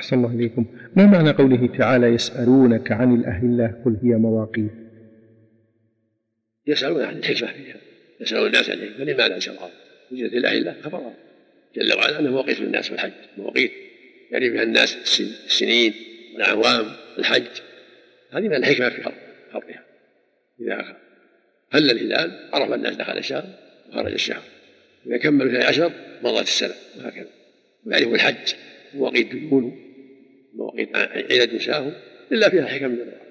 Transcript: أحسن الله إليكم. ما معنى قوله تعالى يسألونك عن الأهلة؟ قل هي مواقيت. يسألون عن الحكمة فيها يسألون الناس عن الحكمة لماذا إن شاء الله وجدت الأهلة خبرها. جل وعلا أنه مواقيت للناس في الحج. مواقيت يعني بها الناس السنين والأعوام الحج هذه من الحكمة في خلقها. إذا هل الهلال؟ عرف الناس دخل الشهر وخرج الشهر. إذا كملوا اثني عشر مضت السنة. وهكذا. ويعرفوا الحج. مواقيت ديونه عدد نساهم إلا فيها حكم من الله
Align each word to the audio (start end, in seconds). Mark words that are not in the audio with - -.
أحسن 0.00 0.16
الله 0.16 0.34
إليكم. 0.34 0.66
ما 0.96 1.06
معنى 1.06 1.30
قوله 1.30 1.76
تعالى 1.78 2.06
يسألونك 2.06 2.92
عن 2.92 3.14
الأهلة؟ 3.14 3.82
قل 3.84 3.96
هي 4.02 4.16
مواقيت. 4.16 4.70
يسألون 6.66 7.04
عن 7.04 7.16
الحكمة 7.16 7.52
فيها 7.52 7.76
يسألون 8.20 8.46
الناس 8.46 8.70
عن 8.70 8.78
الحكمة 8.78 9.04
لماذا 9.04 9.34
إن 9.34 9.40
شاء 9.40 9.54
الله 9.54 9.70
وجدت 10.12 10.34
الأهلة 10.34 10.76
خبرها. 10.82 11.14
جل 11.76 11.92
وعلا 11.92 12.18
أنه 12.20 12.30
مواقيت 12.30 12.60
للناس 12.60 12.88
في 12.88 12.94
الحج. 12.94 13.12
مواقيت 13.38 13.72
يعني 14.30 14.50
بها 14.50 14.62
الناس 14.62 15.20
السنين 15.46 15.94
والأعوام 16.34 16.86
الحج 17.18 17.60
هذه 18.30 18.48
من 18.48 18.54
الحكمة 18.54 18.88
في 18.88 19.02
خلقها. 19.52 19.84
إذا 20.60 20.96
هل 21.70 21.90
الهلال؟ 21.90 22.48
عرف 22.52 22.72
الناس 22.72 22.96
دخل 22.96 23.18
الشهر 23.18 23.44
وخرج 23.88 24.12
الشهر. 24.12 24.42
إذا 25.06 25.16
كملوا 25.16 25.52
اثني 25.52 25.64
عشر 25.64 25.92
مضت 26.22 26.42
السنة. 26.42 26.74
وهكذا. 26.98 27.28
ويعرفوا 27.86 28.14
الحج. 28.14 28.54
مواقيت 28.94 29.32
ديونه 29.32 29.89
عدد 31.30 31.54
نساهم 31.54 31.92
إلا 32.32 32.48
فيها 32.48 32.66
حكم 32.66 32.86
من 32.90 33.00
الله 33.00 33.29